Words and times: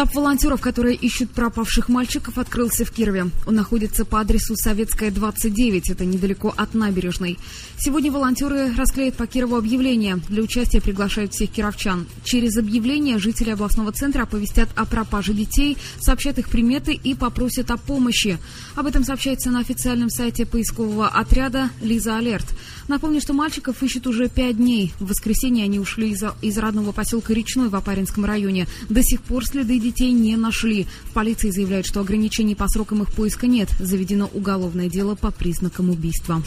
Штаб 0.00 0.14
волонтеров, 0.14 0.62
которые 0.62 0.96
ищут 0.96 1.30
пропавших 1.30 1.90
мальчиков, 1.90 2.38
открылся 2.38 2.86
в 2.86 2.90
Кирове. 2.90 3.26
Он 3.44 3.54
находится 3.54 4.06
по 4.06 4.18
адресу 4.18 4.56
Советская, 4.56 5.10
29, 5.10 5.90
это 5.90 6.06
недалеко 6.06 6.54
от 6.56 6.72
набережной. 6.72 7.38
Сегодня 7.76 8.10
волонтеры 8.10 8.74
расклеят 8.74 9.16
по 9.16 9.26
Кирову 9.26 9.56
объявление. 9.56 10.18
Для 10.30 10.42
участия 10.42 10.80
приглашают 10.80 11.34
всех 11.34 11.50
кировчан. 11.50 12.06
Через 12.24 12.56
объявление 12.56 13.18
жители 13.18 13.50
областного 13.50 13.92
центра 13.92 14.22
оповестят 14.22 14.70
о 14.74 14.86
пропаже 14.86 15.34
детей, 15.34 15.76
сообщат 15.98 16.38
их 16.38 16.48
приметы 16.48 16.94
и 16.94 17.14
попросят 17.14 17.70
о 17.70 17.76
помощи. 17.76 18.38
Об 18.76 18.86
этом 18.86 19.04
сообщается 19.04 19.50
на 19.50 19.60
официальном 19.60 20.08
сайте 20.08 20.46
поискового 20.46 21.08
отряда 21.08 21.68
«Лиза 21.82 22.16
Алерт». 22.16 22.46
Напомню, 22.88 23.20
что 23.20 23.34
мальчиков 23.34 23.82
ищут 23.82 24.06
уже 24.06 24.28
пять 24.28 24.56
дней. 24.56 24.94
В 24.98 25.10
воскресенье 25.10 25.64
они 25.64 25.78
ушли 25.78 26.10
из, 26.10 26.24
из 26.40 26.56
родного 26.56 26.92
поселка 26.92 27.34
Речной 27.34 27.68
в 27.68 27.76
Апаринском 27.76 28.24
районе. 28.24 28.66
До 28.88 29.02
сих 29.02 29.20
пор 29.20 29.44
следы 29.44 29.78
детей 29.90 30.12
не 30.12 30.36
нашли. 30.36 30.86
В 31.04 31.12
полиции 31.12 31.50
заявляют, 31.50 31.86
что 31.86 32.00
ограничений 32.00 32.54
по 32.54 32.68
срокам 32.68 33.02
их 33.02 33.12
поиска 33.12 33.46
нет. 33.46 33.68
Заведено 33.80 34.30
уголовное 34.32 34.88
дело 34.88 35.16
по 35.16 35.30
признакам 35.30 35.90
убийства. 35.90 36.42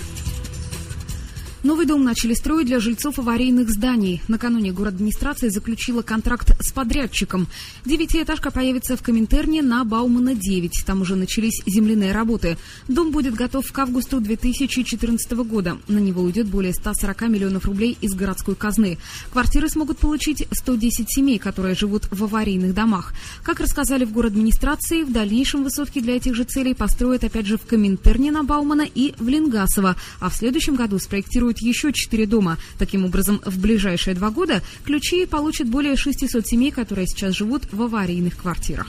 Новый 1.64 1.86
дом 1.86 2.04
начали 2.04 2.34
строить 2.34 2.68
для 2.68 2.82
жильцов 2.82 3.20
аварийных 3.20 3.70
зданий. 3.70 4.22
Накануне 4.28 4.74
город 4.74 4.96
администрация 4.96 5.50
заключила 5.50 6.02
контракт 6.02 6.52
с 6.60 6.74
подрядчиком. 6.74 7.48
Девятиэтажка 7.86 8.52
появится 8.52 8.98
в 8.98 9.02
Коминтерне 9.02 9.62
на 9.62 9.86
Баумана 9.86 10.36
9. 10.36 10.84
Там 10.86 11.00
уже 11.00 11.16
начались 11.16 11.62
земляные 11.66 12.12
работы. 12.12 12.58
Дом 12.90 13.12
будет 13.12 13.36
готов 13.36 13.72
к 13.72 13.80
августу 13.80 14.20
2014 14.20 15.32
года. 15.32 15.78
На 15.88 16.00
него 16.00 16.24
уйдет 16.24 16.48
более 16.48 16.74
140 16.74 17.30
миллионов 17.30 17.64
рублей 17.64 17.98
из 18.02 18.14
городской 18.14 18.56
казны. 18.56 18.98
Квартиры 19.32 19.70
смогут 19.70 20.00
получить 20.00 20.46
110 20.52 21.10
семей, 21.10 21.40
которые 21.40 21.76
живут 21.76 22.10
в 22.12 22.26
аварийных 22.26 22.74
домах. 22.74 23.14
Как 23.42 23.62
рассказали 23.62 24.04
в 24.04 24.12
город 24.12 24.34
администрации, 24.34 25.04
в 25.04 25.14
дальнейшем 25.14 25.64
высотки 25.64 26.02
для 26.02 26.18
этих 26.18 26.36
же 26.36 26.44
целей 26.44 26.74
построят 26.74 27.24
опять 27.24 27.46
же 27.46 27.58
в 27.58 27.66
Коминтерне 27.66 28.34
на 28.34 28.44
Баумана 28.44 28.86
и 28.94 29.14
в 29.18 29.30
Ленгасово. 29.30 29.96
А 30.20 30.30
в 30.30 30.36
следующем 30.36 30.76
году 30.76 31.00
спроектируют 31.00 31.53
будет 31.54 31.62
еще 31.62 31.94
четыре 31.94 32.26
дома. 32.26 32.58
Таким 32.78 33.06
образом, 33.06 33.42
в 33.46 33.60
ближайшие 33.60 34.16
два 34.16 34.30
года 34.30 34.62
ключи 34.84 35.26
получат 35.26 35.68
более 35.68 35.96
600 35.96 36.46
семей, 36.46 36.72
которые 36.72 37.08
сейчас 37.08 37.36
живут 37.36 37.64
в 37.72 37.82
аварийных 37.82 38.38
квартирах. 38.38 38.88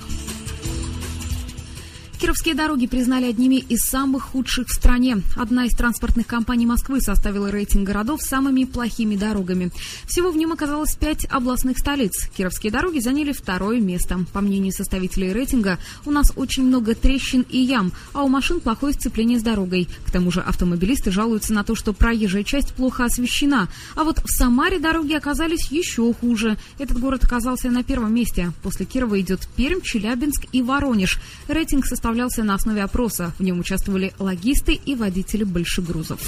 Кировские 2.25 2.55
дороги 2.55 2.87
признали 2.87 3.27
одними 3.27 3.57
из 3.57 3.83
самых 3.83 4.23
худших 4.23 4.69
в 4.69 4.73
стране. 4.73 5.19
Одна 5.37 5.67
из 5.67 5.73
транспортных 5.73 6.27
компаний 6.27 6.65
Москвы 6.65 7.03
составила 7.03 7.51
рейтинг 7.51 7.87
городов 7.87 8.23
с 8.23 8.29
самыми 8.29 8.65
плохими 8.65 9.15
дорогами. 9.15 9.71
Всего 10.07 10.31
в 10.31 10.37
нем 10.39 10.51
оказалось 10.51 10.97
пять 10.97 11.27
областных 11.27 11.77
столиц. 11.77 12.31
Кировские 12.35 12.73
дороги 12.73 12.99
заняли 13.01 13.33
второе 13.33 13.79
место. 13.79 14.21
По 14.33 14.41
мнению 14.41 14.73
составителей 14.73 15.35
рейтинга, 15.35 15.79
у 16.07 16.11
нас 16.11 16.33
очень 16.35 16.65
много 16.65 16.95
трещин 16.95 17.45
и 17.51 17.59
ям, 17.59 17.93
а 18.15 18.23
у 18.23 18.29
машин 18.29 18.61
плохое 18.61 18.95
сцепление 18.95 19.39
с 19.39 19.43
дорогой. 19.43 19.87
К 20.07 20.11
тому 20.11 20.31
же 20.31 20.41
автомобилисты 20.41 21.11
жалуются 21.11 21.53
на 21.53 21.63
то, 21.63 21.75
что 21.75 21.93
проезжая 21.93 22.43
часть 22.43 22.73
плохо 22.73 23.05
освещена. 23.05 23.69
А 23.97 24.03
вот 24.03 24.21
в 24.25 24.31
Самаре 24.31 24.79
дороги 24.79 25.13
оказались 25.13 25.71
еще 25.71 26.11
хуже. 26.15 26.57
Этот 26.79 26.99
город 26.99 27.25
оказался 27.25 27.69
на 27.69 27.85
первом 27.85 28.15
месте. 28.15 28.53
После 28.63 28.87
Кирова 28.87 29.21
идет 29.21 29.47
Пермь, 29.57 29.83
Челябинск 29.83 30.47
и 30.53 30.63
Воронеж. 30.63 31.21
Рейтинг 31.49 31.85
составляет 31.85 32.14
составлялся 32.15 32.45
на 32.45 32.55
основе 32.55 32.83
опроса. 32.83 33.33
В 33.39 33.43
нем 33.43 33.59
участвовали 33.59 34.13
логисты 34.21 34.75
и 34.75 34.95
водители 34.95 35.43
большегрузов. 35.43 36.21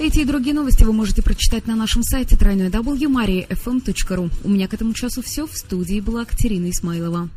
Эти 0.00 0.20
и 0.20 0.24
другие 0.24 0.54
новости 0.56 0.82
вы 0.82 0.92
можете 0.92 1.22
прочитать 1.22 1.68
на 1.68 1.76
нашем 1.76 2.02
сайте 2.02 2.34
www.mariafm.ru. 2.34 4.30
У 4.42 4.48
меня 4.48 4.66
к 4.66 4.74
этому 4.74 4.92
часу 4.92 5.22
все. 5.22 5.46
В 5.46 5.56
студии 5.56 6.00
была 6.00 6.24
Катерина 6.24 6.68
Исмайлова. 6.70 7.28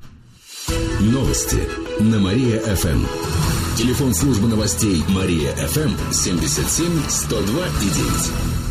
Новости 1.00 1.60
на 2.00 2.20
Мария-ФМ. 2.20 3.06
Телефон 3.78 4.16
службы 4.16 4.48
новостей 4.48 5.04
Мария-ФМ 5.08 6.12
77 6.12 7.02
102 7.08 7.68
и 7.68 7.90
9. 7.90 8.67